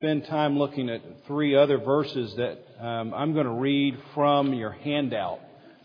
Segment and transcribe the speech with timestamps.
[0.00, 4.70] spend time looking at three other verses that um, I'm going to read from your
[4.70, 5.40] handout.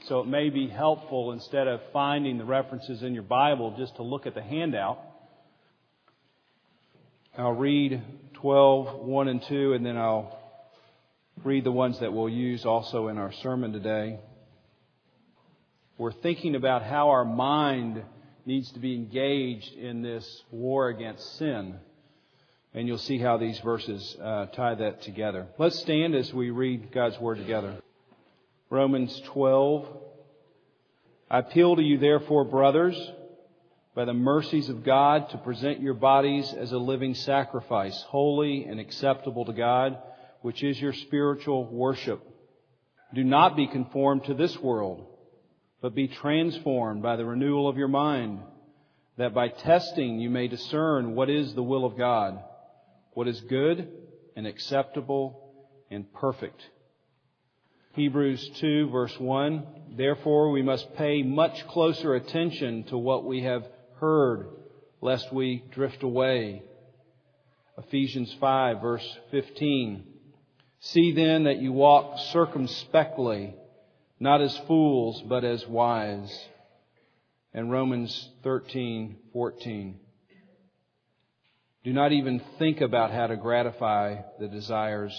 [0.05, 4.03] So it may be helpful instead of finding the references in your Bible just to
[4.03, 4.99] look at the handout.
[7.35, 8.03] I'll read
[8.33, 10.37] 12, 1 and 2, and then I'll
[11.43, 14.19] read the ones that we'll use also in our sermon today.
[15.97, 18.03] We're thinking about how our mind
[18.45, 21.79] needs to be engaged in this war against sin.
[22.75, 25.45] And you'll see how these verses uh, tie that together.
[25.59, 27.77] Let's stand as we read God's Word together.
[28.71, 29.85] Romans 12.
[31.29, 32.97] I appeal to you, therefore, brothers,
[33.93, 38.79] by the mercies of God, to present your bodies as a living sacrifice, holy and
[38.79, 39.99] acceptable to God,
[40.41, 42.27] which is your spiritual worship.
[43.13, 45.05] Do not be conformed to this world,
[45.79, 48.39] but be transformed by the renewal of your mind,
[49.17, 52.43] that by testing you may discern what is the will of God
[53.13, 53.87] what is good
[54.35, 55.51] and acceptable
[55.89, 56.61] and perfect.
[57.93, 59.65] Hebrews 2 verse 1,
[59.95, 63.67] therefore we must pay much closer attention to what we have
[63.99, 64.47] heard,
[65.01, 66.63] lest we drift away.
[67.77, 70.05] Ephesians 5 verse 15,
[70.79, 73.53] see then that you walk circumspectly,
[74.19, 76.47] not as fools, but as wise.
[77.53, 79.99] And Romans 13:14.
[81.83, 85.13] Do not even think about how to gratify the desires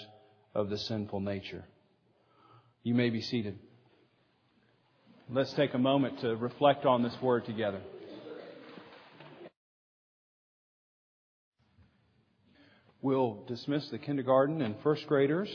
[0.54, 1.64] of the sinful nature.
[2.82, 3.58] You may be seated.
[5.30, 7.80] Let's take a moment to reflect on this word together.
[13.02, 15.54] We'll dismiss the kindergarten and first graders.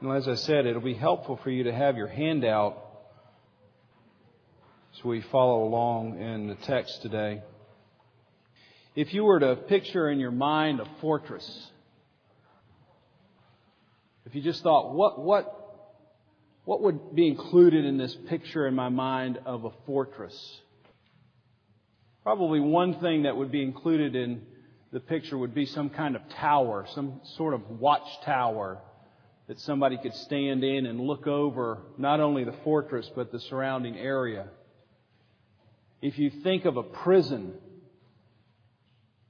[0.00, 2.82] And as I said, it'll be helpful for you to have your handout
[4.96, 7.42] as we follow along in the text today.
[8.96, 11.70] If you were to picture in your mind a fortress,
[14.24, 15.52] if you just thought, what, what,
[16.64, 20.60] what would be included in this picture in my mind of a fortress?
[22.22, 24.40] Probably one thing that would be included in
[24.92, 28.78] the picture would be some kind of tower, some sort of watchtower
[29.46, 33.98] that somebody could stand in and look over not only the fortress but the surrounding
[33.98, 34.48] area.
[36.00, 37.52] If you think of a prison,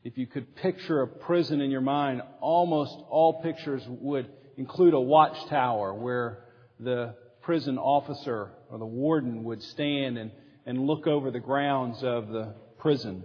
[0.06, 5.00] if you could picture a prison in your mind, almost all pictures would include a
[5.00, 6.44] watchtower where
[6.78, 10.31] the prison officer or the warden would stand and,
[10.65, 13.25] and look over the grounds of the prison.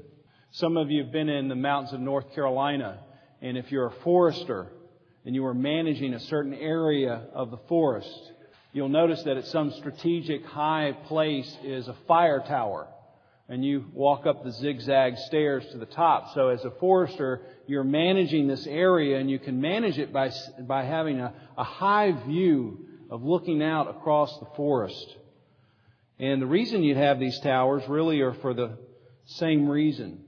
[0.49, 2.99] Some of you have been in the mountains of North Carolina,
[3.43, 4.65] and if you're a forester
[5.23, 8.31] and you are managing a certain area of the forest,
[8.73, 12.87] you'll notice that at some strategic high place is a fire tower
[13.51, 16.33] and you walk up the zigzag stairs to the top.
[16.33, 20.31] So as a forester, you're managing this area and you can manage it by,
[20.61, 25.17] by having a, a high view of looking out across the forest.
[26.17, 28.77] And the reason you'd have these towers really are for the
[29.25, 30.23] same reason.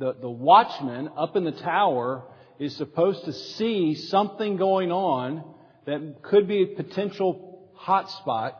[0.00, 2.24] The, the watchman up in the tower
[2.58, 5.44] is supposed to see something going on
[5.86, 8.54] that could be a potential hotspot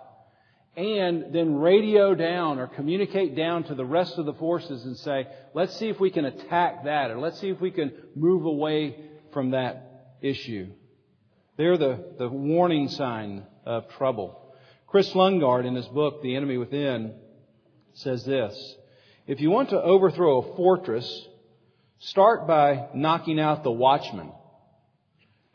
[0.77, 5.29] and then radio down or communicate down to the rest of the forces and say,
[5.55, 8.97] let's see if we can attack that or let's see if we can move away
[9.33, 10.69] from that issue.
[11.57, 14.55] They're the, the warning sign of trouble.
[14.89, 17.15] Kris Lundgaard in his book, The Enemy Within,
[17.95, 18.77] says this.
[19.27, 21.29] If you want to overthrow a fortress,
[21.99, 24.33] start by knocking out the watchman.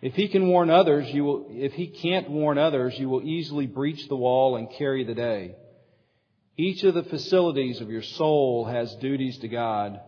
[0.01, 3.67] If he can warn others, you will, if he can't warn others, you will easily
[3.67, 5.55] breach the wall and carry the day.
[6.55, 9.99] Each of the facilities of your soul has duties to God.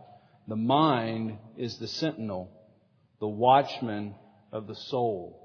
[0.48, 2.52] The mind is the sentinel,
[3.20, 4.16] the watchman
[4.52, 5.38] of the soul.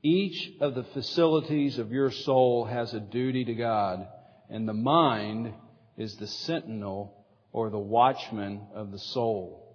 [0.00, 4.06] Each of the facilities of your soul has a duty to God,
[4.48, 5.52] and the mind
[5.96, 9.67] is the sentinel or the watchman of the soul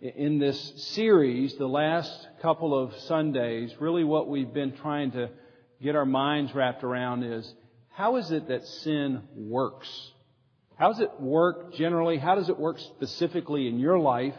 [0.00, 5.30] in this series, the last couple of Sundays, really what we've been trying to
[5.82, 7.52] get our minds wrapped around is
[7.90, 9.88] how is it that sin works?
[10.76, 12.16] How does it work generally?
[12.16, 14.34] How does it work specifically in your life?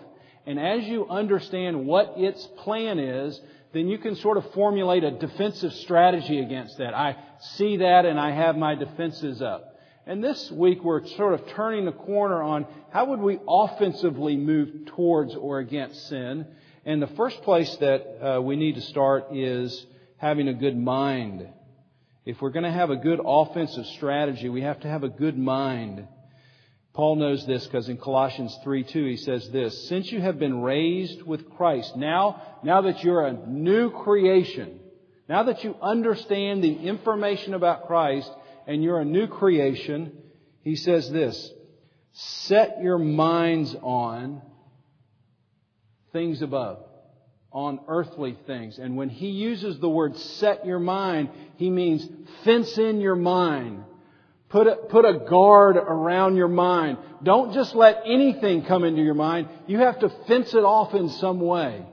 [0.45, 3.39] And as you understand what its plan is,
[3.73, 6.93] then you can sort of formulate a defensive strategy against that.
[6.93, 7.17] I
[7.57, 9.68] see that and I have my defenses up.
[10.09, 14.87] And this week we're sort of turning the corner on how would we offensively move
[14.87, 16.47] towards or against sin.
[16.83, 19.85] And the first place that uh, we need to start is
[20.17, 21.47] having a good mind.
[22.25, 25.37] If we're going to have a good offensive strategy, we have to have a good
[25.37, 26.07] mind.
[26.93, 30.63] Paul knows this because in Colossians 3 2 he says this, since you have been
[30.63, 34.79] raised with Christ, now, now that you're a new creation,
[35.27, 38.31] now that you understand the information about Christ
[38.69, 40.11] and you're a new creation,
[40.61, 41.51] he says this,
[42.11, 44.43] set your minds on
[46.13, 46.77] things above,
[47.51, 48.77] on earthly things.
[48.77, 52.07] And when he uses the word set your mind, he means
[52.43, 53.85] fence in your mind.
[54.49, 56.99] Put a, put a guard around your mind.
[57.23, 59.49] Don't just let anything come into your mind.
[59.65, 61.87] You have to fence it off in some way.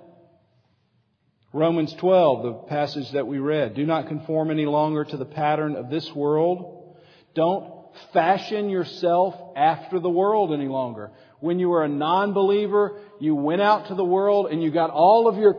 [1.57, 3.75] Romans 12, the passage that we read.
[3.75, 6.95] Do not conform any longer to the pattern of this world.
[7.35, 7.73] Don't
[8.13, 11.13] fashion yourself after the world any longer.
[11.41, 15.29] When you were a non-believer, you went out to the world and you got all
[15.29, 15.57] of your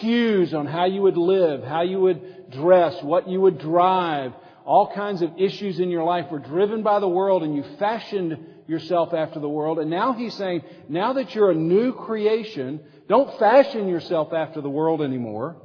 [0.00, 4.32] cues on how you would live, how you would dress, what you would drive,
[4.64, 8.38] all kinds of issues in your life were driven by the world and you fashioned
[8.66, 9.78] yourself after the world.
[9.78, 14.70] And now he's saying, now that you're a new creation, don't fashion yourself after the
[14.70, 15.56] world anymore,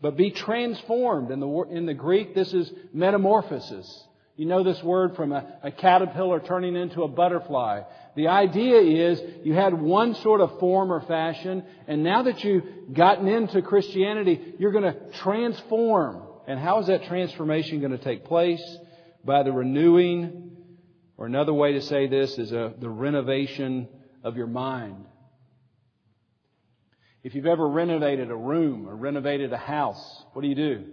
[0.00, 1.30] but be transformed.
[1.30, 4.04] In the, in the Greek, this is metamorphosis.
[4.36, 7.82] You know this word from a, a caterpillar turning into a butterfly.
[8.16, 12.64] The idea is you had one sort of form or fashion, and now that you've
[12.94, 16.22] gotten into Christianity, you're going to transform.
[16.46, 18.62] And how is that transformation going to take place?
[19.24, 20.49] By the renewing,
[21.20, 23.86] or another way to say this is a, the renovation
[24.24, 25.04] of your mind.
[27.22, 30.84] If you've ever renovated a room or renovated a house, what do you do?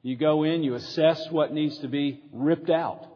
[0.00, 3.06] You go in, you assess what needs to be ripped out.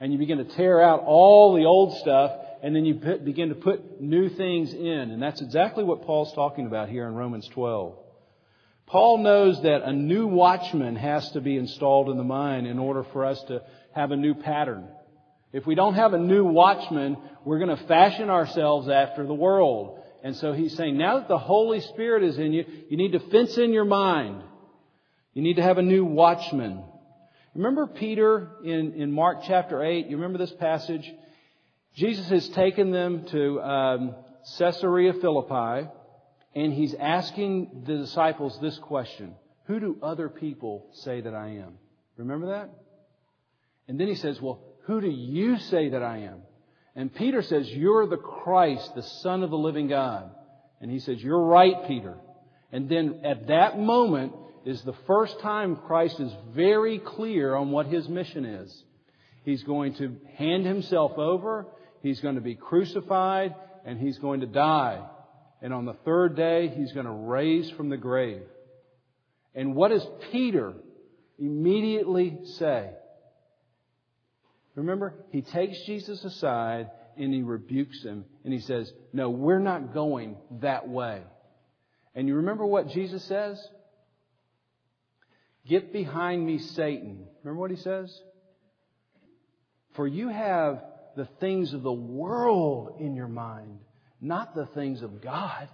[0.00, 2.32] And you begin to tear out all the old stuff,
[2.62, 5.10] and then you begin to put new things in.
[5.10, 7.98] And that's exactly what Paul's talking about here in Romans 12.
[8.86, 13.04] Paul knows that a new watchman has to be installed in the mind in order
[13.12, 13.60] for us to
[13.92, 14.88] have a new pattern.
[15.52, 20.00] If we don't have a new watchman, we're going to fashion ourselves after the world.
[20.22, 23.20] And so he's saying, now that the Holy Spirit is in you, you need to
[23.30, 24.42] fence in your mind.
[25.32, 26.82] You need to have a new watchman.
[27.54, 30.06] Remember Peter in, in Mark chapter 8?
[30.06, 31.10] You remember this passage?
[31.94, 34.14] Jesus has taken them to um,
[34.58, 35.88] Caesarea Philippi.
[36.54, 39.34] And he's asking the disciples this question
[39.66, 41.78] Who do other people say that I am?
[42.16, 42.70] Remember that?
[43.86, 46.40] And then he says, Well, who do you say that I am?
[46.96, 50.30] And Peter says, You're the Christ, the Son of the living God.
[50.80, 52.16] And he says, You're right, Peter.
[52.72, 54.32] And then at that moment
[54.64, 58.82] is the first time Christ is very clear on what his mission is.
[59.44, 61.66] He's going to hand himself over,
[62.02, 63.54] he's going to be crucified,
[63.84, 65.06] and he's going to die.
[65.60, 68.42] And on the third day, he's going to raise from the grave.
[69.54, 70.72] And what does Peter
[71.38, 72.90] immediately say?
[74.78, 79.92] Remember, he takes Jesus aside and he rebukes him and he says, No, we're not
[79.92, 81.22] going that way.
[82.14, 83.60] And you remember what Jesus says?
[85.66, 87.26] Get behind me, Satan.
[87.42, 88.18] Remember what he says?
[89.94, 90.82] For you have
[91.16, 93.80] the things of the world in your mind
[94.20, 95.68] not the things of God.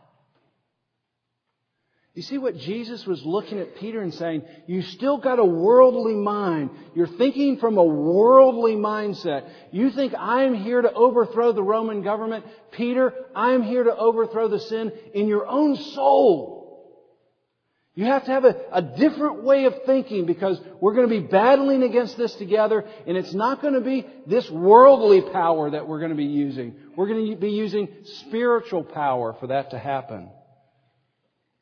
[2.14, 6.14] You see what Jesus was looking at Peter and saying, you still got a worldly
[6.14, 6.70] mind.
[6.94, 9.50] You're thinking from a worldly mindset.
[9.72, 12.44] You think I'm here to overthrow the Roman government?
[12.70, 16.62] Peter, I'm here to overthrow the sin in your own soul.
[17.96, 21.26] You have to have a, a, different way of thinking because we're going to be
[21.26, 26.00] battling against this together and it's not going to be this worldly power that we're
[26.00, 26.74] going to be using.
[26.96, 27.88] We're going to be using
[28.26, 30.28] spiritual power for that to happen.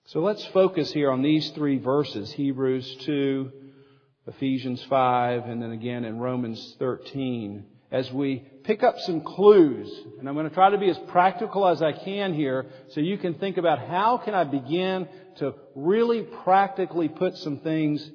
[0.07, 3.53] So let's focus here on these three verses, Hebrews 2,
[4.27, 9.89] Ephesians 5, and then again in Romans 13 as we pick up some clues.
[10.19, 13.17] And I'm going to try to be as practical as I can here so you
[13.17, 18.11] can think about how can I begin to really practically put some things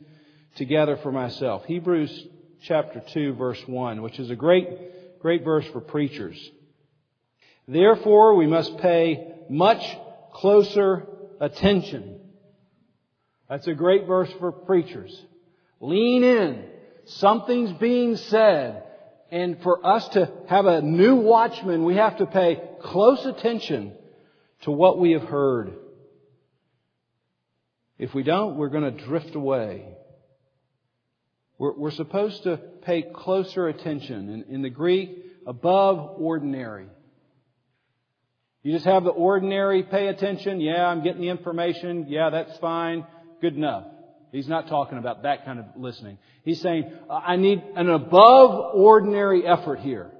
[0.55, 1.63] together for myself.
[1.65, 2.27] Hebrews
[2.63, 6.37] chapter 2 verse 1, which is a great, great verse for preachers.
[7.65, 9.83] Therefore we must pay much
[10.33, 11.07] closer
[11.39, 12.19] attention.
[13.49, 15.25] That's a great verse for preachers.
[15.79, 16.65] Lean in.
[17.05, 18.83] Something's being said.
[19.31, 23.93] And for us to have a new watchman, we have to pay close attention
[24.61, 25.73] to what we have heard.
[27.97, 29.85] If we don't, we're going to drift away.
[31.57, 34.29] We're, we're supposed to pay closer attention.
[34.29, 36.87] In, in the Greek, above ordinary.
[38.67, 40.59] You just have the ordinary pay attention.
[40.59, 42.07] Yeah, I'm getting the information.
[42.09, 43.07] Yeah, that's fine.
[43.39, 43.85] Good enough.
[44.33, 46.17] He's not talking about that kind of listening.
[46.43, 50.11] He's saying, I need an above ordinary effort here.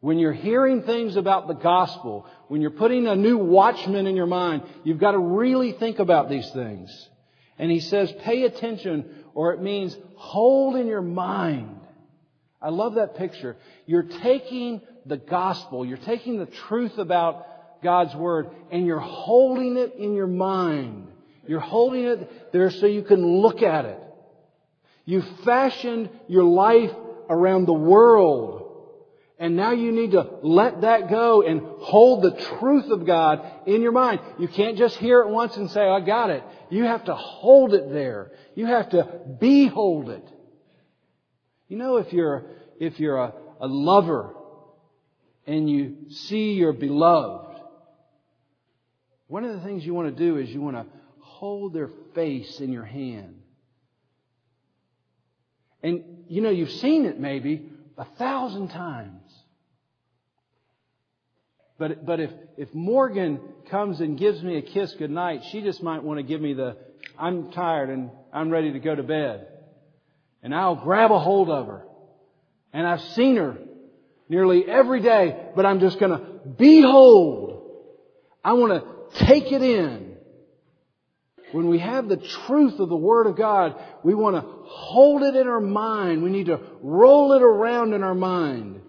[0.00, 4.26] When you're hearing things about the gospel, when you're putting a new watchman in your
[4.26, 7.08] mind, you've got to really think about these things.
[7.58, 11.80] And he says, pay attention, or it means hold in your mind.
[12.60, 13.56] I love that picture.
[13.86, 17.46] You're taking the gospel, you're taking the truth about
[17.82, 21.08] God's word, and you're holding it in your mind.
[21.46, 23.98] You're holding it there so you can look at it.
[25.04, 26.92] You've fashioned your life
[27.28, 28.60] around the world
[29.40, 33.80] and now you need to let that go and hold the truth of God in
[33.80, 34.20] your mind.
[34.38, 36.44] You can't just hear it once and say, I got it.
[36.68, 38.32] You have to hold it there.
[38.54, 39.08] You have to
[39.40, 40.28] behold it.
[41.68, 42.44] You know, if you're,
[42.78, 43.32] if you're a,
[43.62, 44.34] a lover
[45.46, 47.49] and you see your beloved,
[49.30, 50.86] one of the things you want to do is you want to
[51.20, 53.36] hold their face in your hand.
[55.84, 59.22] And, you know, you've seen it maybe a thousand times.
[61.78, 66.02] But, but if, if Morgan comes and gives me a kiss goodnight, she just might
[66.02, 66.76] want to give me the,
[67.16, 69.46] I'm tired and I'm ready to go to bed.
[70.42, 71.84] And I'll grab a hold of her.
[72.72, 73.58] And I've seen her
[74.28, 76.26] nearly every day, but I'm just going to
[76.58, 77.62] behold.
[78.42, 80.16] I want to take it in.
[81.52, 83.74] When we have the truth of the Word of God,
[84.04, 86.22] we want to hold it in our mind.
[86.22, 88.80] We need to roll it around in our mind.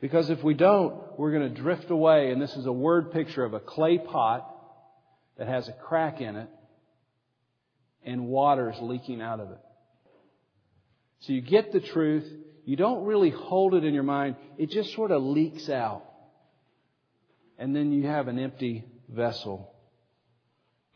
[0.00, 2.32] Because if we don't, we're going to drift away.
[2.32, 4.48] And this is a word picture of a clay pot
[5.38, 6.48] that has a crack in it
[8.04, 9.60] and water's leaking out of it.
[11.20, 12.24] So you get the truth.
[12.64, 14.36] You don't really hold it in your mind.
[14.58, 16.02] It just sort of leaks out.
[17.58, 19.72] And then you have an empty vessel.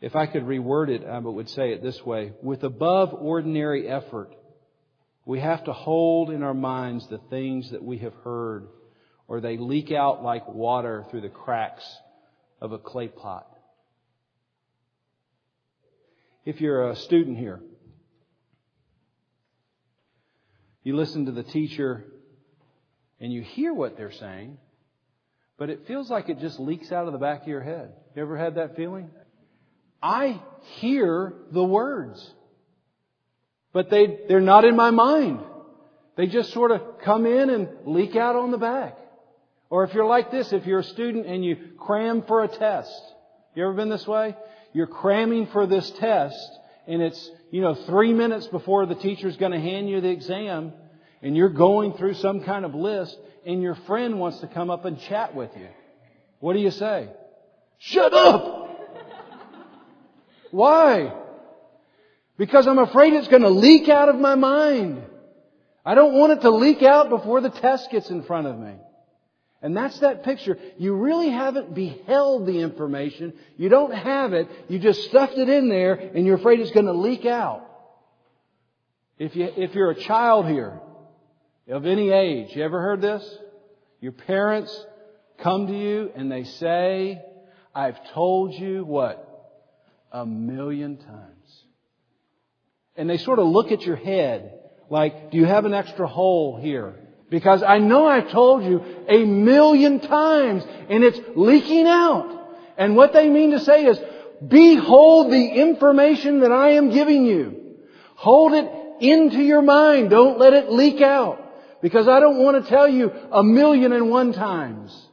[0.01, 2.33] If I could reword it, I would say it this way.
[2.41, 4.33] With above ordinary effort,
[5.25, 8.67] we have to hold in our minds the things that we have heard
[9.27, 11.85] or they leak out like water through the cracks
[12.61, 13.47] of a clay pot.
[16.45, 17.59] If you're a student here,
[20.83, 22.05] you listen to the teacher
[23.19, 24.57] and you hear what they're saying,
[25.57, 27.91] but it feels like it just leaks out of the back of your head.
[28.15, 29.09] You ever had that feeling?
[30.01, 30.41] I
[30.79, 32.33] hear the words,
[33.73, 35.39] but they, they're not in my mind.
[36.15, 38.97] They just sort of come in and leak out on the back.
[39.69, 42.91] Or if you're like this, if you're a student and you cram for a test.
[43.53, 44.35] You ever been this way?
[44.73, 49.51] You're cramming for this test and it's, you know, three minutes before the teacher's going
[49.51, 50.73] to hand you the exam
[51.21, 54.83] and you're going through some kind of list and your friend wants to come up
[54.83, 55.69] and chat with you.
[56.41, 57.09] What do you say?
[57.79, 58.69] Shut up!
[60.51, 61.13] Why?
[62.37, 65.01] Because I'm afraid it's going to leak out of my mind.
[65.85, 68.73] I don't want it to leak out before the test gets in front of me.
[69.61, 70.59] And that's that picture.
[70.77, 73.33] You really haven't beheld the information.
[73.55, 74.49] You don't have it.
[74.67, 77.63] You just stuffed it in there and you're afraid it's going to leak out.
[79.17, 80.81] If you, if you're a child here
[81.69, 83.37] of any age, you ever heard this?
[83.99, 84.85] Your parents
[85.39, 87.21] come to you and they say,
[87.75, 89.23] I've told you what?
[90.11, 91.63] A million times.
[92.95, 94.59] And they sort of look at your head
[94.89, 96.95] like, do you have an extra hole here?
[97.29, 102.55] Because I know I've told you a million times and it's leaking out.
[102.77, 103.99] And what they mean to say is,
[104.47, 107.75] behold the information that I am giving you.
[108.15, 108.71] Hold it
[109.01, 110.09] into your mind.
[110.09, 111.43] Don't let it leak out.
[111.81, 115.07] Because I don't want to tell you a million and one times.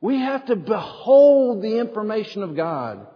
[0.00, 3.06] We have to behold the information of God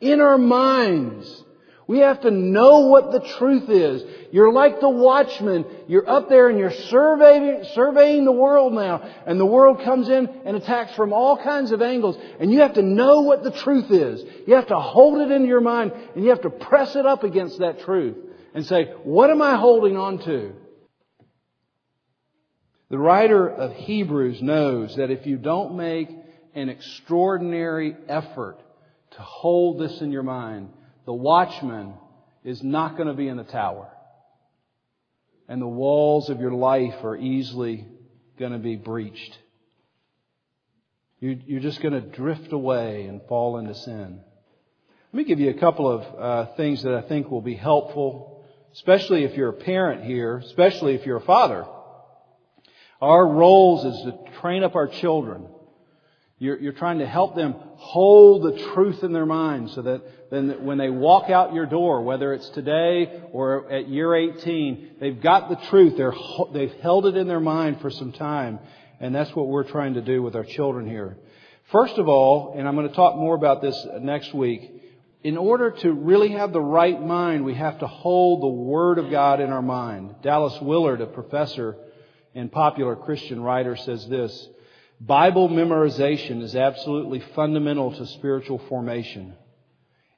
[0.00, 1.42] in our minds.
[1.86, 4.02] We have to know what the truth is.
[4.32, 5.66] You're like the watchman.
[5.86, 9.02] You're up there and you're surveying, surveying the world now.
[9.26, 12.16] And the world comes in and attacks from all kinds of angles.
[12.40, 14.22] And you have to know what the truth is.
[14.46, 17.22] You have to hold it in your mind and you have to press it up
[17.22, 18.16] against that truth
[18.54, 20.52] and say, what am I holding on to?
[22.90, 26.10] The writer of Hebrews knows that if you don't make
[26.54, 28.58] an extraordinary effort
[29.12, 30.70] to hold this in your mind,
[31.06, 31.94] the watchman
[32.44, 33.90] is not going to be in the tower.
[35.48, 37.86] And the walls of your life are easily
[38.38, 39.38] going to be breached.
[41.20, 44.20] You're just going to drift away and fall into sin.
[45.12, 48.44] Let me give you a couple of uh, things that I think will be helpful,
[48.74, 51.64] especially if you're a parent here, especially if you're a father.
[53.04, 55.46] Our roles is to train up our children
[56.38, 60.64] You're, you're trying to help them hold the truth in their mind so that then
[60.64, 65.50] when they walk out your door, whether it's today or at year 18, they've got
[65.50, 65.98] the truth.
[65.98, 66.14] They're,
[66.54, 68.58] they've held it in their mind for some time.
[69.00, 71.18] And that's what we're trying to do with our children here.
[71.70, 74.62] First of all, and I'm going to talk more about this next week,
[75.22, 79.10] in order to really have the right mind, we have to hold the Word of
[79.10, 80.16] God in our mind.
[80.22, 81.76] Dallas Willard, a professor
[82.34, 84.48] and popular Christian writer, says this
[85.00, 89.34] Bible memorization is absolutely fundamental to spiritual formation.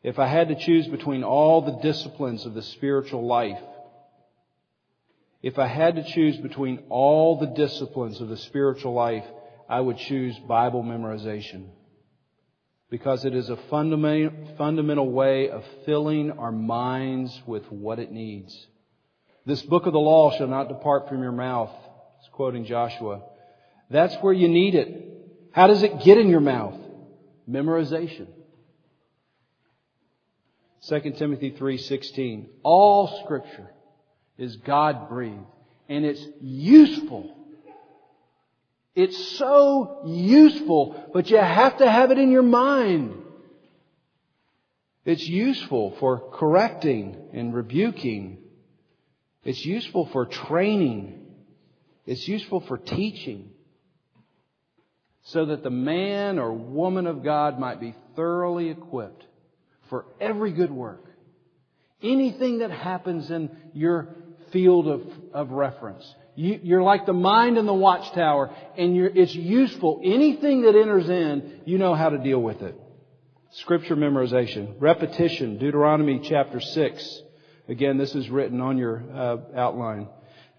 [0.03, 3.61] If I had to choose between all the disciplines of the spiritual life,
[5.43, 9.25] if I had to choose between all the disciplines of the spiritual life,
[9.69, 11.69] I would choose Bible memorization.
[12.89, 18.67] Because it is a fundamental, fundamental way of filling our minds with what it needs.
[19.45, 21.71] This book of the law shall not depart from your mouth.
[22.27, 23.23] It's quoting Joshua.
[23.89, 25.17] That's where you need it.
[25.53, 26.75] How does it get in your mouth?
[27.49, 28.27] Memorization.
[30.89, 33.71] 2 Timothy 3:16 All scripture
[34.39, 35.39] is God-breathed
[35.89, 37.33] and it's useful.
[38.97, 43.23] It's so useful, but you have to have it in your mind.
[45.05, 48.39] It's useful for correcting and rebuking.
[49.45, 51.26] It's useful for training.
[52.07, 53.51] It's useful for teaching
[55.25, 59.25] so that the man or woman of God might be thoroughly equipped
[59.91, 61.05] for every good work.
[62.03, 64.15] Anything that happens in your
[64.53, 66.15] field of, of reference.
[66.37, 70.01] You, are like the mind in the watchtower, and it's useful.
[70.05, 72.79] Anything that enters in, you know how to deal with it.
[73.53, 77.23] Scripture memorization, repetition, Deuteronomy chapter 6.
[77.69, 80.09] Again, this is written on your uh, outline.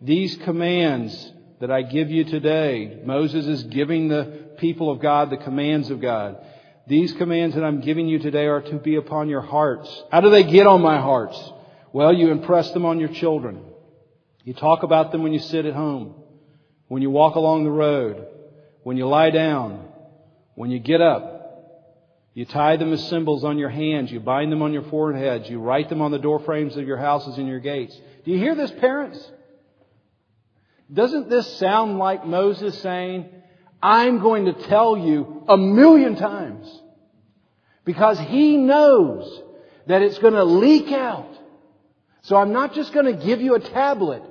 [0.01, 5.38] These commands that I give you today, Moses is giving the people of God the
[5.38, 6.38] commands of God.
[6.88, 10.04] These commands that I'm giving you today are to be upon your hearts.
[10.12, 11.38] How do they get on my hearts?
[11.92, 13.64] Well, you impress them on your children.
[14.44, 16.16] You talk about them when you sit at home,
[16.88, 18.26] when you walk along the road,
[18.84, 19.90] when you lie down,
[20.56, 21.34] when you get up.
[22.34, 24.12] You tie them as symbols on your hands.
[24.12, 25.50] You bind them on your foreheads.
[25.50, 28.00] You write them on the door frames of your houses and your gates.
[28.24, 29.20] Do you hear this, parents?
[30.91, 33.30] Doesn't this sound like Moses saying,
[33.82, 36.67] I'm going to tell you a million times.
[37.84, 39.41] Because he knows
[39.88, 41.30] that it's going to leak out.
[42.21, 44.23] So I'm not just going to give you a tablet.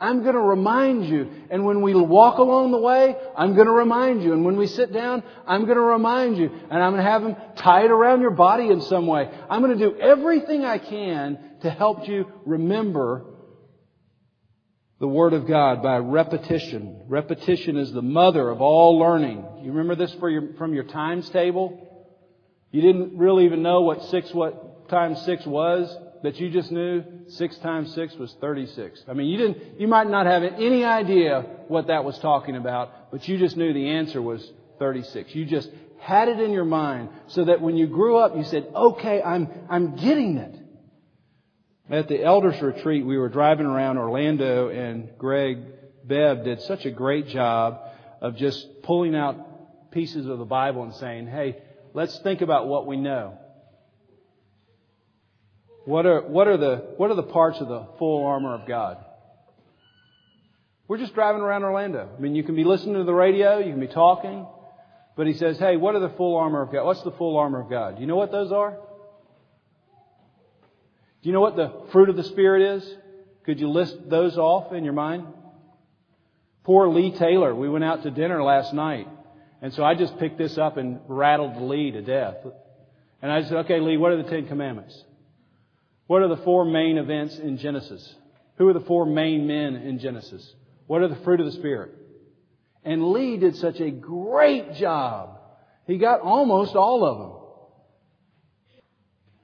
[0.00, 1.28] I'm going to remind you.
[1.50, 4.32] And when we walk along the way, I'm going to remind you.
[4.32, 6.50] And when we sit down, I'm going to remind you.
[6.70, 9.28] And I'm going to have them tied around your body in some way.
[9.50, 13.24] I'm going to do everything I can to help you remember
[15.00, 17.02] the Word of God by repetition.
[17.06, 19.44] Repetition is the mother of all learning.
[19.62, 21.86] You remember this your, from your times table?
[22.72, 27.04] You didn't really even know what six, what times six was, but you just knew
[27.28, 29.04] six times six was 36.
[29.08, 33.12] I mean, you didn't, you might not have any idea what that was talking about,
[33.12, 34.44] but you just knew the answer was
[34.80, 35.32] 36.
[35.34, 38.68] You just had it in your mind so that when you grew up, you said,
[38.74, 40.57] okay, I'm, I'm getting it.
[41.90, 45.58] At the elders retreat, we were driving around Orlando and Greg
[46.04, 47.80] Bev did such a great job
[48.20, 51.56] of just pulling out pieces of the Bible and saying, hey,
[51.94, 53.38] let's think about what we know.
[55.86, 58.98] What are, what are the, what are the parts of the full armor of God?
[60.88, 62.10] We're just driving around Orlando.
[62.14, 64.46] I mean, you can be listening to the radio, you can be talking,
[65.16, 66.84] but he says, hey, what are the full armor of God?
[66.84, 67.96] What's the full armor of God?
[67.96, 68.78] Do you know what those are?
[71.22, 72.94] Do you know what the fruit of the Spirit is?
[73.44, 75.26] Could you list those off in your mind?
[76.64, 77.54] Poor Lee Taylor.
[77.54, 79.08] We went out to dinner last night.
[79.60, 82.36] And so I just picked this up and rattled Lee to death.
[83.20, 85.02] And I said, okay, Lee, what are the Ten Commandments?
[86.06, 88.14] What are the four main events in Genesis?
[88.56, 90.54] Who are the four main men in Genesis?
[90.86, 91.92] What are the fruit of the Spirit?
[92.84, 95.38] And Lee did such a great job.
[95.86, 97.37] He got almost all of them.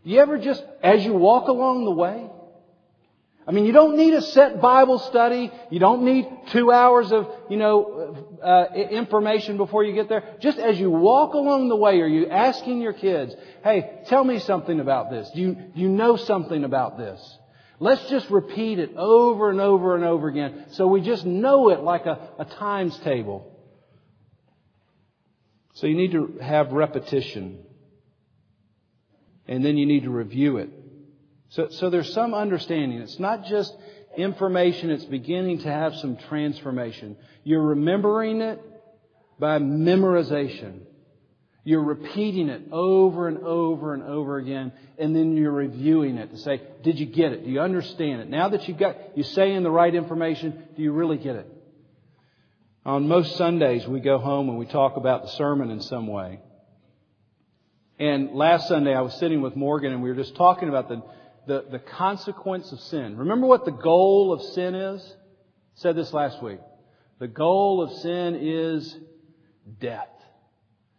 [0.04, 2.30] You ever just, as you walk along the way,
[3.46, 5.50] I mean, you don't need a set Bible study.
[5.70, 10.36] You don't need two hours of, you know, uh, information before you get there.
[10.40, 14.38] Just as you walk along the way, are you asking your kids, hey, tell me
[14.38, 15.30] something about this?
[15.34, 17.38] Do you, do you know something about this?
[17.80, 21.80] Let's just repeat it over and over and over again so we just know it
[21.80, 23.50] like a, a times table.
[25.74, 27.58] So you need to have repetition
[29.46, 30.70] and then you need to review it.
[31.50, 32.98] So, so there's some understanding.
[32.98, 33.74] It's not just
[34.16, 37.16] information, it's beginning to have some transformation.
[37.42, 38.60] You're remembering it
[39.38, 40.80] by memorization.
[41.66, 46.38] You're repeating it over and over and over again, and then you're reviewing it to
[46.38, 47.44] say, did you get it?
[47.44, 48.28] Do you understand it?
[48.28, 51.50] Now that you've got, you say in the right information, do you really get it?
[52.84, 56.40] On most Sundays, we go home and we talk about the sermon in some way.
[57.98, 61.02] And last Sunday, I was sitting with Morgan and we were just talking about the,
[61.46, 63.16] the, the consequence of sin.
[63.16, 65.02] Remember what the goal of sin is?
[65.02, 66.58] I said this last week.
[67.20, 68.96] The goal of sin is
[69.80, 70.08] death.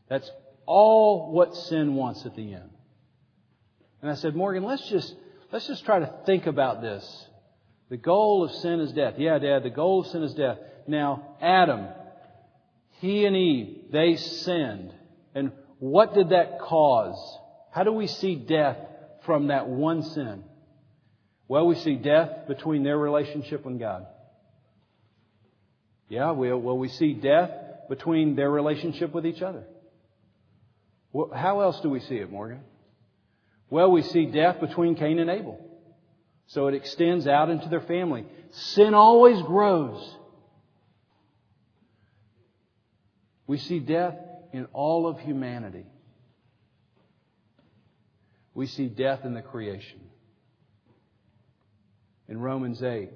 [0.08, 0.30] That's
[0.66, 2.70] all what sin wants at the end.
[4.02, 5.14] And I said, Morgan, let's just,
[5.52, 7.28] let's just try to think about this.
[7.90, 9.16] The goal of sin is death.
[9.18, 10.58] Yeah, Dad, the goal of sin is death.
[10.88, 11.88] Now, Adam,
[13.00, 14.94] he and Eve, they sinned.
[15.34, 15.52] And
[15.86, 17.38] what did that cause?
[17.70, 18.78] How do we see death
[19.24, 20.44] from that one sin?
[21.48, 24.08] Well, we see death between their relationship with God.
[26.10, 27.52] Yeah, well, well we see death
[27.88, 29.64] between their relationship with each other.
[31.36, 32.62] How else do we see it, Morgan?
[33.70, 35.60] Well, we see death between Cain and Abel.
[36.48, 38.26] So it extends out into their family.
[38.50, 40.16] Sin always grows.
[43.46, 44.16] We see death
[44.56, 45.86] in all of humanity.
[48.54, 50.00] We see death in the creation.
[52.28, 53.10] In Romans 8,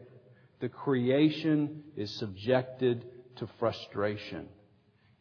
[0.60, 3.06] the creation is subjected
[3.38, 4.48] to frustration.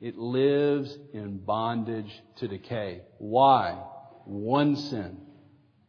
[0.00, 3.02] It lives in bondage to decay.
[3.18, 3.82] Why?
[4.24, 5.18] One sin.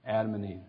[0.05, 0.61] Adam and Eve.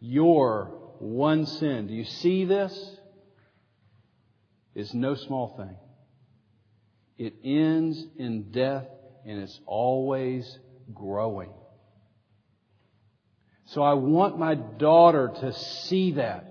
[0.00, 0.66] Your
[0.98, 2.96] one sin, do you see this?
[4.74, 5.76] Is no small thing.
[7.18, 8.86] It ends in death
[9.26, 10.58] and it's always
[10.94, 11.50] growing.
[13.66, 16.46] So I want my daughter to see that.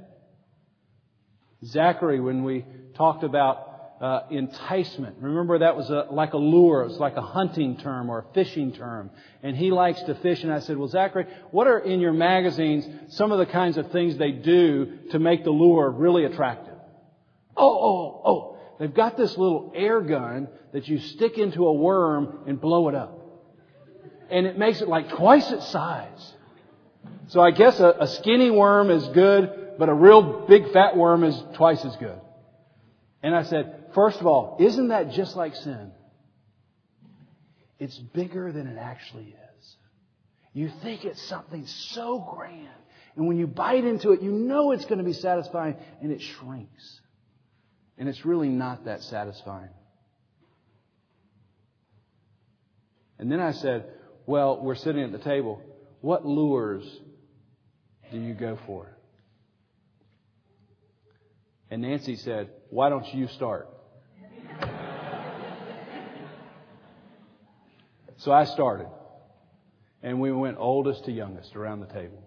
[1.65, 3.67] Zachary, when we talked about
[3.99, 5.15] uh, enticement.
[5.19, 6.83] Remember that was a, like a lure.
[6.83, 9.09] It was like a hunting term or a fishing term.
[9.41, 10.43] And he likes to fish.
[10.43, 13.91] And I said, well, Zachary, what are in your magazines some of the kinds of
[13.91, 16.75] things they do to make the lure really attractive?
[17.55, 18.56] Oh, oh, oh.
[18.79, 22.95] They've got this little air gun that you stick into a worm and blow it
[22.95, 23.19] up.
[24.29, 26.33] And it makes it like twice its size.
[27.27, 31.23] So I guess a, a skinny worm is good, but a real big fat worm
[31.23, 32.19] is twice as good.
[33.23, 35.91] And I said, first of all, isn't that just like sin?
[37.79, 39.75] It's bigger than it actually is.
[40.53, 42.67] You think it's something so grand.
[43.15, 46.21] And when you bite into it, you know it's going to be satisfying, and it
[46.21, 47.01] shrinks.
[47.97, 49.71] And it's really not that satisfying.
[53.19, 53.85] And then I said,
[54.25, 55.61] Well, we're sitting at the table.
[56.01, 56.83] What lures
[58.11, 58.95] do you go for?
[61.69, 63.67] And Nancy said, Why don't you start?
[68.17, 68.87] so I started.
[70.03, 72.23] And we went oldest to youngest around the table.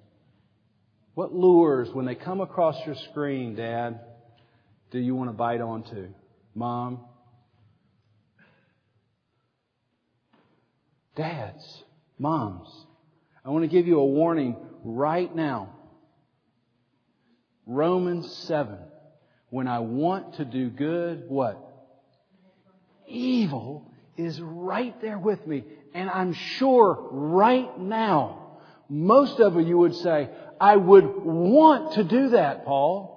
[1.15, 4.01] What lures, when they come across your screen, Dad,
[4.91, 6.09] do you want to bite onto?
[6.55, 7.01] Mom?
[11.15, 11.85] Dads?
[12.19, 12.69] Moms?
[13.45, 15.71] I want to give you a warning right now.
[17.67, 18.79] Romans 7
[19.51, 21.59] when I want to do good, what?
[23.07, 25.65] Evil is right there with me.
[25.93, 32.31] And I'm sure right now, most of you would say, I would want to do
[32.31, 33.10] that, Paul.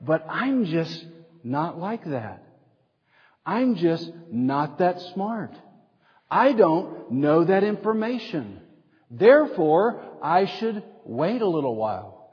[0.00, 1.04] But I'm just
[1.42, 2.42] not like that.
[3.44, 5.52] I'm just not that smart.
[6.30, 8.60] I don't know that information.
[9.10, 12.30] Therefore, I should wait a little while.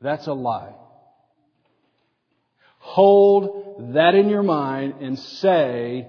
[0.00, 0.74] That's a lie.
[2.78, 6.06] Hold that in your mind and say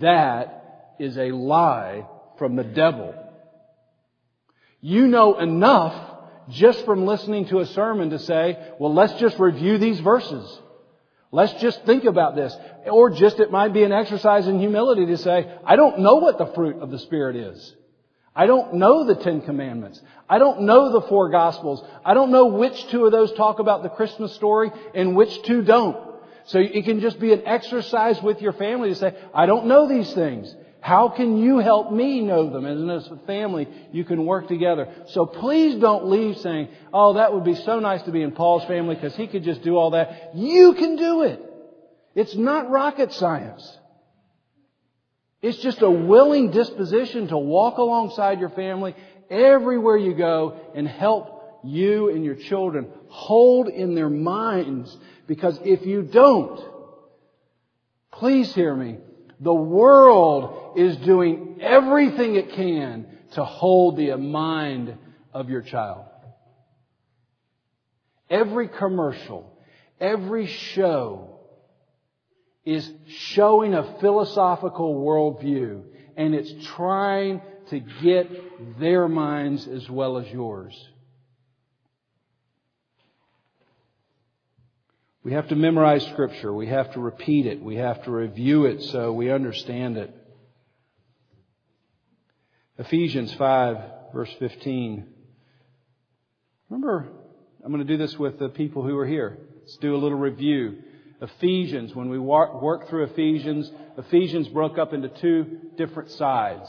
[0.00, 2.06] that is a lie
[2.38, 3.14] from the devil.
[4.80, 6.11] You know enough
[6.50, 10.60] just from listening to a sermon to say, well, let's just review these verses.
[11.30, 12.54] Let's just think about this.
[12.90, 16.38] Or just it might be an exercise in humility to say, I don't know what
[16.38, 17.74] the fruit of the Spirit is.
[18.34, 20.00] I don't know the Ten Commandments.
[20.28, 21.84] I don't know the four Gospels.
[22.04, 25.62] I don't know which two of those talk about the Christmas story and which two
[25.62, 25.96] don't.
[26.46, 29.88] So it can just be an exercise with your family to say, I don't know
[29.88, 30.54] these things.
[30.82, 32.66] How can you help me know them?
[32.66, 34.88] And as a family, you can work together.
[35.10, 38.64] So please don't leave saying, oh, that would be so nice to be in Paul's
[38.64, 40.32] family because he could just do all that.
[40.34, 41.40] You can do it.
[42.16, 43.78] It's not rocket science.
[45.40, 48.96] It's just a willing disposition to walk alongside your family
[49.30, 54.96] everywhere you go and help you and your children hold in their minds.
[55.28, 56.60] Because if you don't,
[58.10, 58.98] please hear me,
[59.42, 64.96] The world is doing everything it can to hold the mind
[65.34, 66.04] of your child.
[68.30, 69.52] Every commercial,
[70.00, 71.40] every show
[72.64, 75.82] is showing a philosophical worldview
[76.16, 80.72] and it's trying to get their minds as well as yours.
[85.24, 86.52] We have to memorize Scripture.
[86.52, 87.62] We have to repeat it.
[87.62, 90.12] We have to review it so we understand it.
[92.78, 93.76] Ephesians 5,
[94.12, 95.06] verse 15.
[96.68, 97.08] Remember,
[97.64, 99.38] I'm going to do this with the people who are here.
[99.60, 100.78] Let's do a little review.
[101.20, 106.68] Ephesians, when we work through Ephesians, Ephesians broke up into two different sides.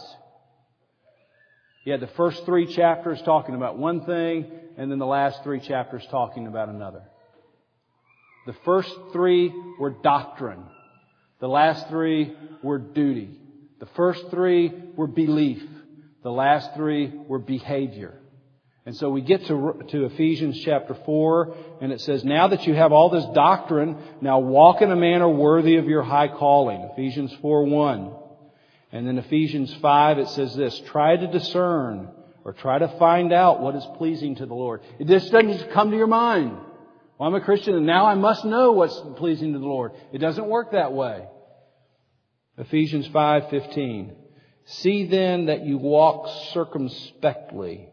[1.85, 5.59] You had the first three chapters talking about one thing, and then the last three
[5.59, 7.01] chapters talking about another.
[8.45, 10.63] The first three were doctrine.
[11.39, 13.39] The last three were duty.
[13.79, 15.63] The first three were belief.
[16.23, 18.19] The last three were behavior.
[18.85, 22.73] And so we get to, to Ephesians chapter 4, and it says, Now that you
[22.73, 26.89] have all this doctrine, now walk in a manner worthy of your high calling.
[26.91, 28.15] Ephesians 4 1.
[28.91, 32.09] And then Ephesians 5, it says this, Try to discern,
[32.43, 34.81] or try to find out what is pleasing to the Lord.
[35.05, 36.57] Just doesn't come to your mind.
[37.17, 39.91] Well, I'm a Christian and now I must know what's pleasing to the Lord.
[40.11, 41.27] It doesn't work that way.
[42.57, 44.15] Ephesians 5:15.
[44.65, 47.89] See then that you walk circumspectly.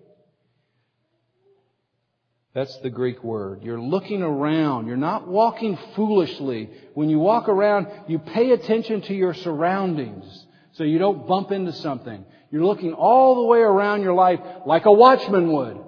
[2.52, 3.62] That's the Greek word.
[3.62, 4.86] You're looking around.
[4.86, 6.70] You're not walking foolishly.
[6.94, 11.72] When you walk around, you pay attention to your surroundings so you don't bump into
[11.72, 12.24] something.
[12.50, 15.78] You're looking all the way around your life like a watchman would.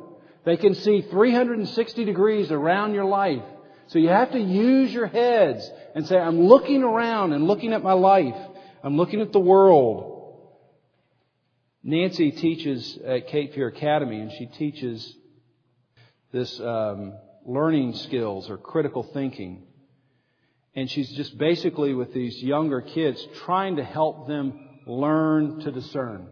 [0.44, 3.42] They can see 360 degrees around your life.
[3.88, 7.82] So you have to use your heads and say, I'm looking around and looking at
[7.82, 8.36] my life.
[8.82, 10.12] I'm looking at the world.
[11.84, 15.14] Nancy teaches at Cape Fear Academy and she teaches
[16.32, 19.64] this um, learning skills or critical thinking.
[20.74, 26.28] And she's just basically with these younger kids trying to help them learn to discern.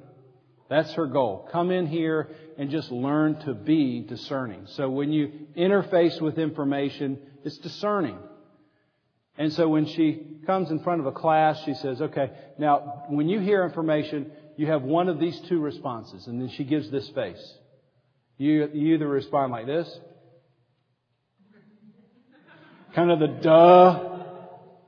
[0.70, 1.48] That's her goal.
[1.52, 4.66] Come in here and just learn to be discerning.
[4.66, 8.18] So when you interface with information, it's discerning.
[9.38, 13.30] And so when she comes in front of a class, she says, okay, now when
[13.30, 16.26] you hear information, you have one of these two responses.
[16.26, 17.42] And then she gives this face.
[18.36, 19.98] You, you either respond like this,
[22.94, 24.18] kind of the duh,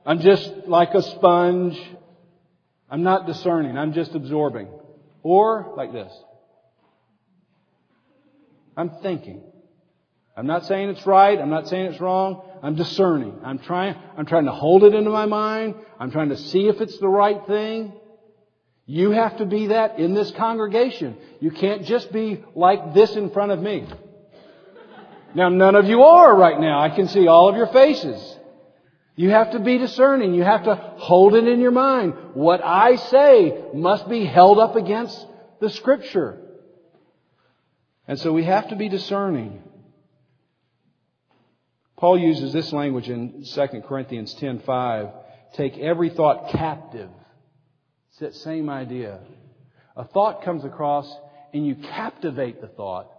[0.05, 1.81] I'm just like a sponge.
[2.87, 3.79] I'm not discerning.
[3.79, 4.67] I'm just absorbing.
[5.23, 6.13] Or like this.
[8.75, 9.43] I'm thinking.
[10.35, 11.39] I'm not saying it's right.
[11.39, 12.43] I'm not saying it's wrong.
[12.63, 13.39] I'm discerning.
[13.43, 15.75] I'm trying, I'm trying to hold it into my mind.
[15.99, 17.93] I'm trying to see if it's the right thing.
[18.85, 21.17] You have to be that in this congregation.
[21.39, 23.87] You can't just be like this in front of me.
[25.35, 26.79] Now none of you are right now.
[26.79, 28.39] I can see all of your faces.
[29.15, 30.33] You have to be discerning.
[30.33, 32.13] You have to hold it in your mind.
[32.33, 35.25] What I say must be held up against
[35.59, 36.42] the scripture.
[38.13, 39.59] And so we have to be discerning.
[41.97, 45.11] Paul uses this language in 2 Corinthians 10:5,
[45.53, 47.09] take every thought captive.
[48.09, 49.19] It's that same idea.
[49.95, 51.11] A thought comes across
[51.55, 53.11] and you captivate the thought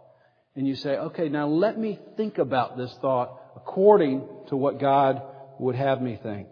[0.55, 5.21] and you say, okay, now let me think about this thought according to what God
[5.59, 6.47] would have me think.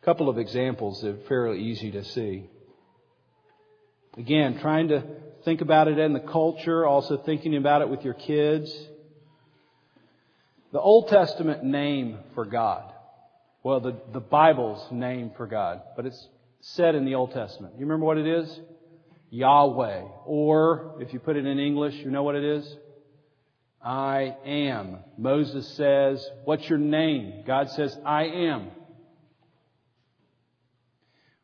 [0.00, 2.48] A couple of examples that are fairly easy to see.
[4.16, 5.02] Again, trying to
[5.48, 8.70] think about it in the culture, also thinking about it with your kids.
[10.72, 12.92] The Old Testament name for God.
[13.62, 16.28] Well, the, the Bible's name for God, but it's
[16.60, 17.72] said in the Old Testament.
[17.78, 18.60] You remember what it is?
[19.30, 20.02] Yahweh.
[20.26, 22.76] Or, if you put it in English, you know what it is?
[23.82, 24.98] I am.
[25.16, 27.44] Moses says, What's your name?
[27.46, 28.68] God says, I am.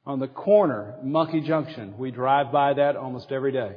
[0.04, 3.76] On the corner, Monkey Junction, we drive by that almost every day.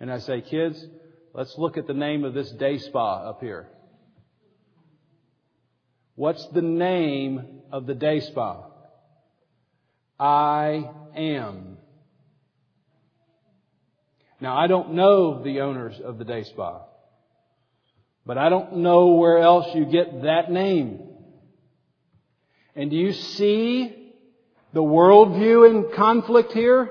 [0.00, 0.82] And I say, kids,
[1.34, 3.68] let's look at the name of this day spa up here.
[6.14, 8.64] What's the name of the day spa?
[10.18, 11.76] I am.
[14.40, 16.82] Now, I don't know the owners of the day spa.
[18.24, 21.00] But I don't know where else you get that name.
[22.74, 24.12] And do you see
[24.72, 26.90] the worldview in conflict here?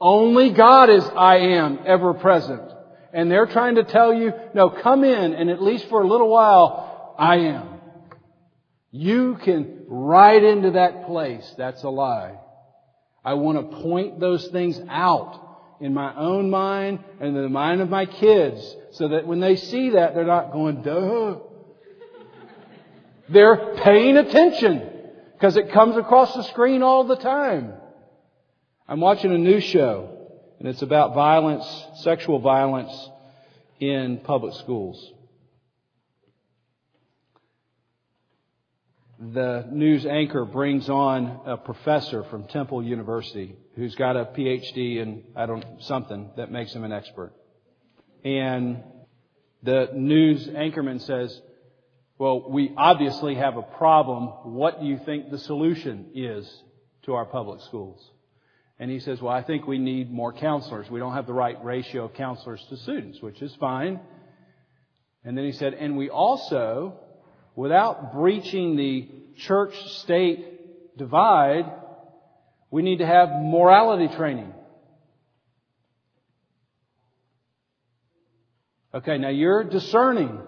[0.00, 2.62] Only God is I am, ever present.
[3.12, 6.28] And they're trying to tell you, no, come in and at least for a little
[6.28, 7.80] while, I am.
[8.90, 11.54] You can ride into that place.
[11.56, 12.38] That's a lie.
[13.24, 15.42] I want to point those things out
[15.80, 19.56] in my own mind and in the mind of my kids so that when they
[19.56, 21.36] see that, they're not going, duh.
[23.28, 24.90] They're paying attention
[25.34, 27.74] because it comes across the screen all the time.
[28.88, 30.16] I'm watching a new show
[30.60, 31.66] and it's about violence,
[32.02, 32.92] sexual violence
[33.80, 35.12] in public schools.
[39.18, 45.24] The news anchor brings on a professor from Temple University who's got a PhD in,
[45.34, 47.32] I don't, something that makes him an expert.
[48.24, 48.84] And
[49.64, 51.40] the news anchorman says,
[52.18, 54.54] well, we obviously have a problem.
[54.54, 56.62] What do you think the solution is
[57.02, 58.12] to our public schools?
[58.78, 60.90] And he says, well, I think we need more counselors.
[60.90, 64.00] We don't have the right ratio of counselors to students, which is fine.
[65.24, 66.98] And then he said, and we also,
[67.54, 69.08] without breaching the
[69.38, 71.72] church-state divide,
[72.70, 74.52] we need to have morality training.
[78.94, 80.38] Okay, now you're discerning.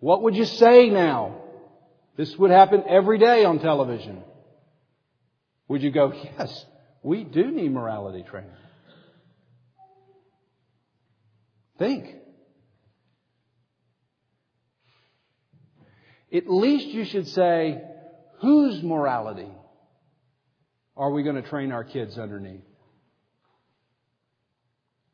[0.00, 1.42] What would you say now?
[2.16, 4.22] This would happen every day on television.
[5.68, 6.64] Would you go, yes,
[7.02, 8.50] we do need morality training?
[11.78, 12.16] Think.
[16.32, 17.82] At least you should say,
[18.40, 19.48] whose morality
[20.96, 22.64] are we going to train our kids underneath?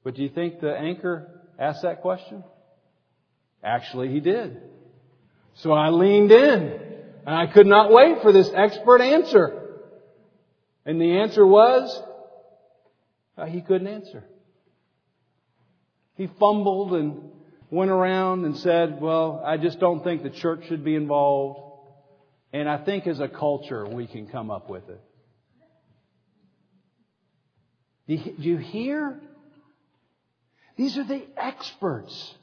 [0.02, 2.44] But do you think the anchor asked that question?
[3.62, 4.60] Actually, he did.
[5.54, 6.80] So I leaned in
[7.26, 9.63] and I could not wait for this expert answer.
[10.86, 12.02] And the answer was,
[13.36, 14.24] uh, he couldn't answer.
[16.16, 17.30] He fumbled and
[17.70, 21.60] went around and said, well, I just don't think the church should be involved.
[22.52, 25.00] And I think as a culture we can come up with it.
[28.06, 29.18] Do you hear?
[30.76, 32.34] These are the experts.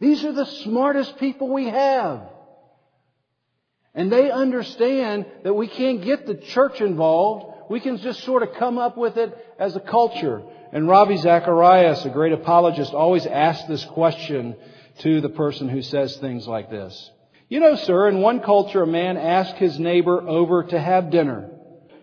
[0.00, 2.22] These are the smartest people we have.
[3.94, 8.54] And they understand that we can't get the church involved we can just sort of
[8.54, 10.42] come up with it as a culture.
[10.72, 14.56] And Ravi Zacharias, a great apologist, always asks this question
[15.00, 17.10] to the person who says things like this.
[17.48, 21.50] You know, sir, in one culture a man asks his neighbor over to have dinner.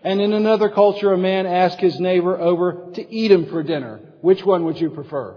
[0.02, 4.00] And in another culture a man asks his neighbor over to eat him for dinner.
[4.20, 5.36] Which one would you prefer?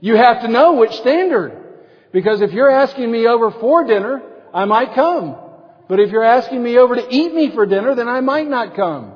[0.00, 1.62] You have to know which standard.
[2.12, 5.36] Because if you're asking me over for dinner, I might come.
[5.88, 8.74] But if you're asking me over to eat me for dinner, then I might not
[8.74, 9.14] come.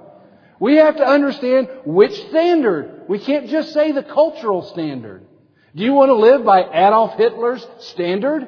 [0.60, 3.04] We have to understand which standard.
[3.08, 5.26] We can't just say the cultural standard.
[5.74, 8.46] Do you want to live by Adolf Hitler's standard?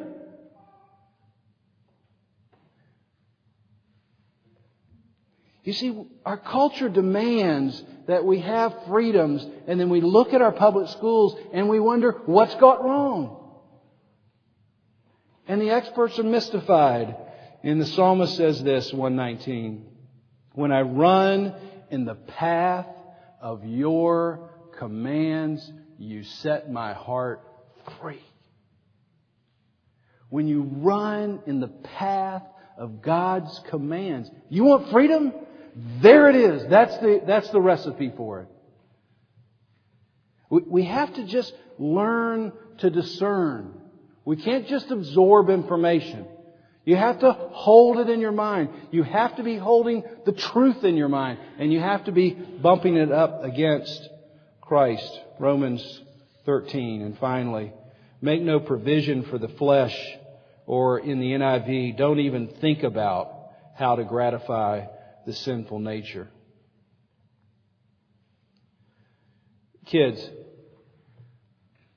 [5.65, 10.51] You see, our culture demands that we have freedoms, and then we look at our
[10.51, 13.39] public schools and we wonder what's got wrong.
[15.47, 17.17] And the experts are mystified.
[17.63, 19.87] And the psalmist says this, 119.
[20.55, 21.55] When I run
[21.91, 22.87] in the path
[23.41, 27.41] of your commands, you set my heart
[28.01, 28.23] free.
[30.29, 32.43] When you run in the path
[32.77, 35.33] of God's commands, you want freedom?
[36.01, 36.67] There it is.
[36.69, 38.49] That's the, that's the recipe for it.
[40.51, 43.73] We, we have to just learn to discern.
[44.25, 46.27] We can't just absorb information.
[46.85, 48.71] You have to hold it in your mind.
[48.91, 51.39] You have to be holding the truth in your mind.
[51.59, 54.09] And you have to be bumping it up against
[54.61, 55.21] Christ.
[55.39, 56.03] Romans
[56.45, 57.03] 13.
[57.03, 57.73] And finally,
[58.21, 59.97] make no provision for the flesh
[60.67, 64.87] or in the NIV, don't even think about how to gratify
[65.27, 66.29] the sinful nature.
[69.87, 70.25] Kids,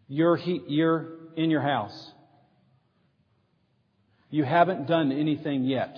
[0.08, 2.12] you're, you're in your house.
[4.36, 5.96] You haven't done anything yet.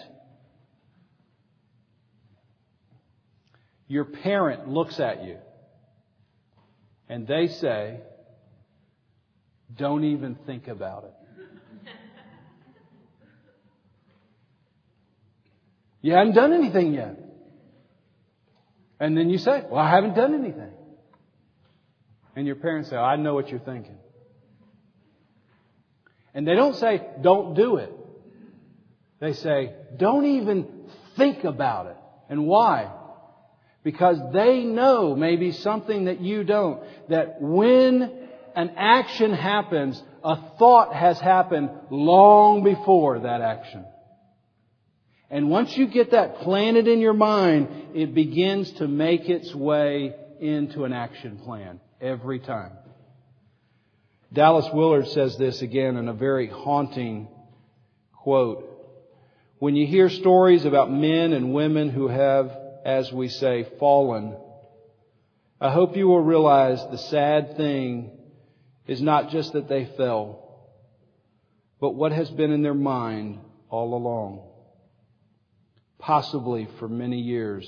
[3.87, 5.37] Your parent looks at you
[7.09, 7.99] and they say,
[9.75, 11.13] don't even think about it.
[16.03, 17.17] You haven't done anything yet.
[18.99, 20.73] And then you say, well, I haven't done anything.
[22.35, 23.97] And your parents say, I know what you're thinking.
[26.35, 27.96] And they don't say, don't do it.
[29.19, 30.67] They say, don't even
[31.15, 31.97] think about it.
[32.29, 32.91] And why?
[33.83, 36.83] Because they know maybe something that you don't.
[37.09, 43.85] That when an action happens, a thought has happened long before that action.
[45.29, 50.15] And once you get that planted in your mind, it begins to make its way
[50.39, 52.71] into an action plan every time.
[54.31, 57.27] Dallas Willard says this again in a very haunting
[58.13, 58.76] quote.
[59.59, 62.55] When you hear stories about men and women who have,
[62.85, 64.37] as we say, fallen,
[65.59, 68.11] I hope you will realize the sad thing
[68.85, 70.69] is not just that they fell,
[71.79, 73.39] but what has been in their mind
[73.69, 74.47] all along
[75.99, 77.67] possibly for many years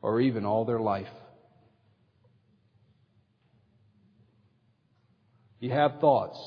[0.00, 1.08] or even all their life.
[5.60, 6.38] You have thoughts.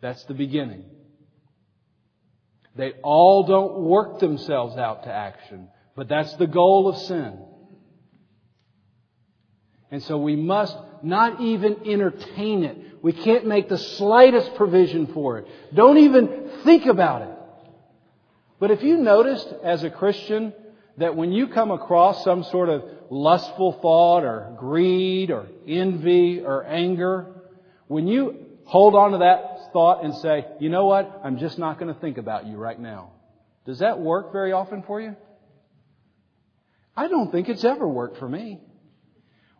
[0.00, 0.84] That's the beginning.
[2.76, 7.38] They all don't work themselves out to action, but that's the goal of sin.
[9.90, 13.02] And so we must not even entertain it.
[13.02, 15.46] We can't make the slightest provision for it.
[15.74, 17.36] Don't even think about it.
[18.58, 20.52] But if you noticed as a Christian
[20.98, 26.64] that when you come across some sort of lustful thought or greed or envy or
[26.64, 27.26] anger,
[27.86, 31.78] when you hold on to that thought and say, you know what, I'm just not
[31.78, 33.10] going to think about you right now.
[33.66, 35.14] Does that work very often for you?
[36.96, 38.58] I don't think it's ever worked for me.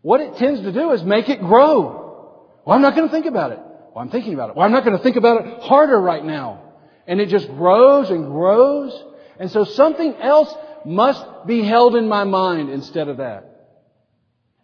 [0.00, 2.48] What it tends to do is make it grow.
[2.64, 3.58] Well, I'm not going to think about it.
[3.58, 4.56] Well, I'm thinking about it.
[4.56, 6.62] Well, I'm not going to think about it harder right now.
[7.06, 8.98] And it just grows and grows.
[9.38, 10.50] And so something else
[10.86, 13.74] must be held in my mind instead of that.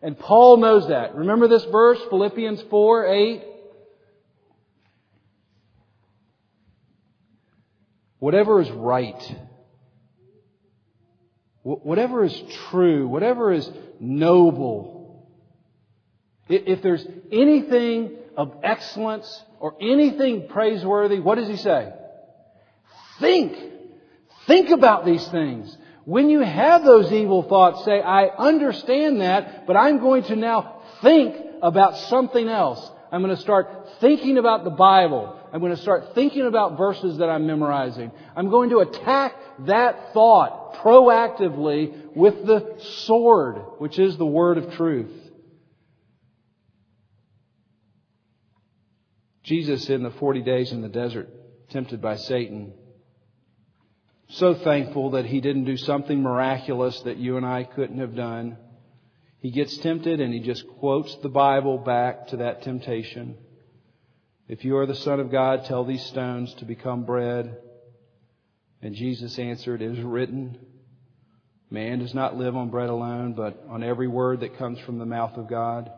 [0.00, 1.14] And Paul knows that.
[1.14, 3.42] Remember this verse, Philippians 4, 8?
[8.22, 9.36] Whatever is right,
[11.64, 13.68] whatever is true, whatever is
[13.98, 15.26] noble,
[16.48, 21.92] if there's anything of excellence or anything praiseworthy, what does he say?
[23.18, 23.56] Think.
[24.46, 25.76] Think about these things.
[26.04, 30.80] When you have those evil thoughts, say, I understand that, but I'm going to now
[31.02, 32.88] think about something else.
[33.10, 35.40] I'm going to start thinking about the Bible.
[35.52, 38.10] I'm going to start thinking about verses that I'm memorizing.
[38.34, 39.34] I'm going to attack
[39.66, 45.12] that thought proactively with the sword, which is the word of truth.
[49.42, 51.28] Jesus in the 40 days in the desert,
[51.70, 52.72] tempted by Satan,
[54.30, 58.56] so thankful that he didn't do something miraculous that you and I couldn't have done.
[59.40, 63.36] He gets tempted and he just quotes the Bible back to that temptation.
[64.52, 67.56] If you are the Son of God, tell these stones to become bread.
[68.82, 70.58] And Jesus answered, It is written,
[71.70, 75.06] Man does not live on bread alone, but on every word that comes from the
[75.06, 75.90] mouth of God.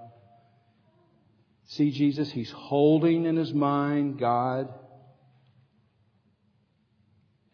[1.67, 4.69] See Jesus, he's holding in his mind God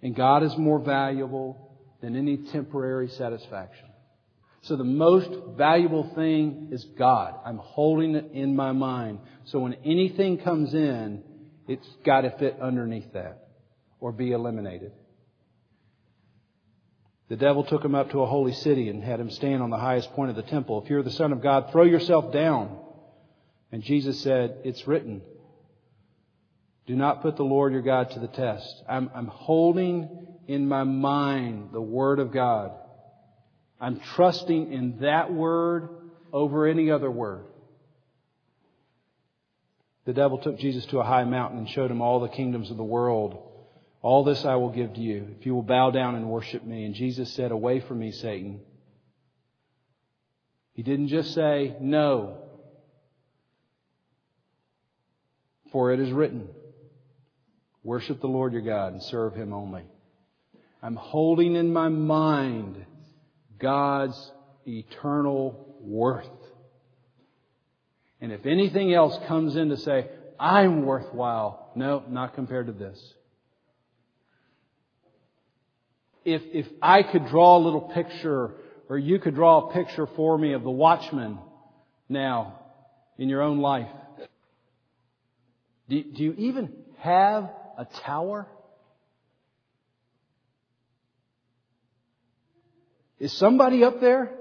[0.02, 3.89] and God is more valuable than any temporary satisfaction.
[4.62, 7.34] So the most valuable thing is God.
[7.44, 9.20] I'm holding it in my mind.
[9.44, 11.22] So when anything comes in,
[11.66, 13.48] it's got to fit underneath that
[14.00, 14.92] or be eliminated.
[17.28, 19.78] The devil took him up to a holy city and had him stand on the
[19.78, 20.82] highest point of the temple.
[20.82, 22.76] If you're the Son of God, throw yourself down.
[23.70, 25.22] And Jesus said, It's written.
[26.86, 28.82] Do not put the Lord your God to the test.
[28.88, 32.72] I'm, I'm holding in my mind the Word of God.
[33.80, 35.88] I'm trusting in that Word
[36.32, 37.46] over any other Word.
[40.04, 42.76] The devil took Jesus to a high mountain and showed him all the kingdoms of
[42.76, 43.46] the world.
[44.02, 46.84] All this I will give to you if you will bow down and worship me.
[46.84, 48.60] And Jesus said, Away from me, Satan.
[50.72, 52.38] He didn't just say, No.
[55.70, 56.48] For it is written.
[57.84, 59.84] Worship the Lord your God and serve Him only.
[60.82, 62.84] I'm holding in my mind
[63.60, 64.32] God's
[64.66, 66.26] eternal worth.
[68.20, 70.08] And if anything else comes in to say,
[70.38, 72.98] I'm worthwhile, no, not compared to this.
[76.24, 78.54] If, if I could draw a little picture,
[78.88, 81.38] or you could draw a picture for me of the watchman
[82.08, 82.60] now
[83.16, 83.88] in your own life,
[85.88, 88.46] do, do you even have a tower?
[93.20, 94.32] Is somebody up there?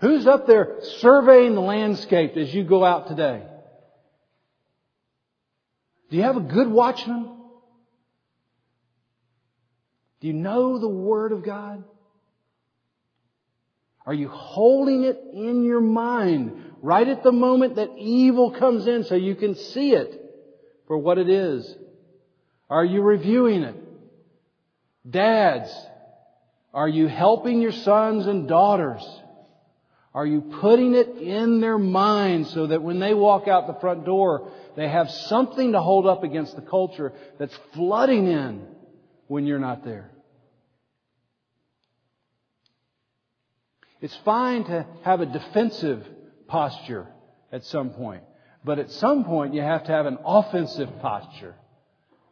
[0.00, 3.42] Who's up there surveying the landscape as you go out today?
[6.10, 7.34] Do you have a good watchman?
[10.20, 11.82] Do you know the Word of God?
[14.06, 19.04] Are you holding it in your mind right at the moment that evil comes in
[19.04, 20.14] so you can see it
[20.86, 21.76] for what it is?
[22.70, 23.87] Are you reviewing it?
[25.08, 25.70] Dads,
[26.74, 29.02] are you helping your sons and daughters?
[30.14, 34.04] Are you putting it in their minds so that when they walk out the front
[34.04, 38.66] door, they have something to hold up against the culture that's flooding in
[39.28, 40.10] when you're not there?
[44.00, 46.06] It's fine to have a defensive
[46.46, 47.06] posture
[47.50, 48.22] at some point.
[48.64, 51.54] But at some point, you have to have an offensive posture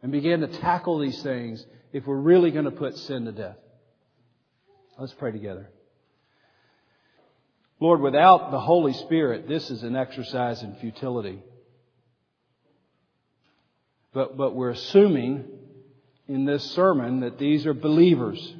[0.01, 3.57] and begin to tackle these things if we're really going to put sin to death.
[4.99, 5.69] Let's pray together.
[7.79, 11.43] Lord, without the Holy Spirit, this is an exercise in futility.
[14.13, 15.45] But, but we're assuming
[16.27, 18.53] in this sermon that these are believers.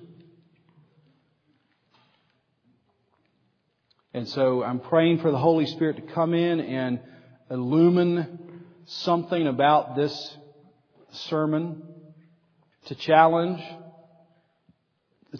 [4.14, 7.00] And so I'm praying for the Holy Spirit to come in and
[7.50, 10.38] illumine something about this
[11.12, 11.84] sermon,
[12.88, 13.62] to challenge,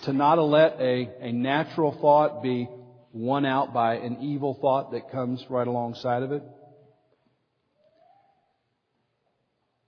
[0.04, 2.70] to not let a, a natural thought be
[3.14, 6.44] won out by an evil thought that comes right alongside of it.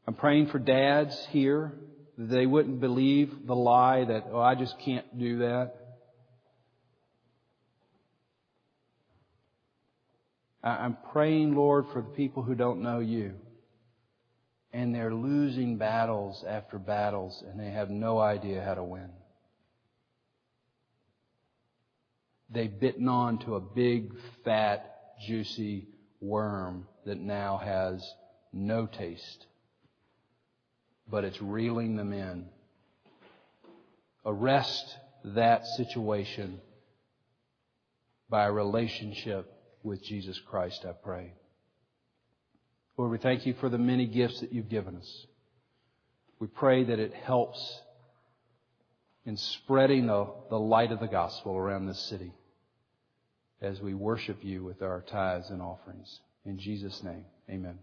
[0.08, 1.74] I'm praying for dads here
[2.18, 5.74] that they wouldn't believe the lie that, oh, I just can't do that.
[10.64, 13.36] I'm praying, Lord, for the people who don't know you.
[14.72, 19.10] And they're losing battles after battles and they have no idea how to win.
[22.50, 24.14] they've bitten on to a big,
[24.44, 25.88] fat, juicy
[26.20, 28.06] worm that now has
[28.52, 29.46] no taste.
[31.10, 32.46] But it's reeling them in.
[34.26, 36.60] Arrest that situation
[38.30, 39.52] by a relationship
[39.84, 41.34] with Jesus Christ, I pray.
[43.00, 45.26] Lord, we thank you for the many gifts that you've given us.
[46.38, 47.80] We pray that it helps
[49.26, 52.34] in spreading the, the light of the gospel around this city
[53.62, 56.20] as we worship you with our tithes and offerings.
[56.44, 57.80] In Jesus' name, amen.